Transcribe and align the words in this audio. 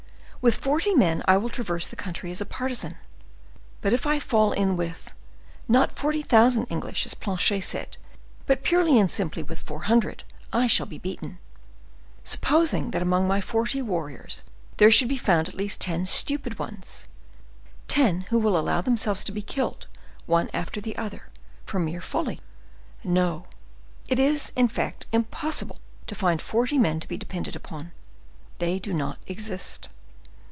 With 0.43 0.55
forty 0.55 0.95
men 0.95 1.21
I 1.27 1.37
will 1.37 1.49
traverse 1.49 1.87
the 1.87 1.95
country 1.95 2.31
as 2.31 2.41
a 2.41 2.47
partisan. 2.47 2.97
But 3.81 3.93
if 3.93 4.07
I 4.07 4.17
fall 4.17 4.53
in 4.53 4.75
with, 4.75 5.13
not 5.67 5.91
forty 5.91 6.23
thousand 6.23 6.65
English, 6.65 7.05
as 7.05 7.13
Planchet 7.13 7.61
said, 7.63 7.97
but 8.47 8.63
purely 8.63 8.97
and 8.99 9.07
simply 9.07 9.43
with 9.43 9.59
four 9.59 9.83
hundred, 9.83 10.23
I 10.51 10.65
shall 10.65 10.87
be 10.87 10.97
beaten. 10.97 11.37
Supposing 12.23 12.89
that 12.89 13.03
among 13.03 13.27
my 13.27 13.39
forty 13.39 13.83
warriors 13.83 14.43
there 14.77 14.89
should 14.89 15.07
be 15.09 15.15
found 15.15 15.47
at 15.47 15.53
least 15.53 15.79
ten 15.79 16.07
stupid 16.07 16.57
ones—ten 16.57 18.21
who 18.31 18.39
will 18.39 18.57
allow 18.57 18.81
themselves 18.81 19.23
to 19.25 19.31
be 19.31 19.43
killed 19.43 19.85
one 20.25 20.49
after 20.55 20.81
the 20.81 20.97
other, 20.97 21.29
from 21.67 21.85
mere 21.85 22.01
folly? 22.01 22.41
No; 23.03 23.45
it 24.07 24.17
is, 24.17 24.51
in 24.55 24.69
fact, 24.69 25.05
impossible 25.11 25.77
to 26.07 26.15
find 26.15 26.41
forty 26.41 26.79
men 26.79 26.99
to 26.99 27.07
be 27.07 27.15
depended 27.15 27.55
upon—they 27.55 28.79
do 28.79 28.91
not 28.91 29.19
exist. 29.27 29.89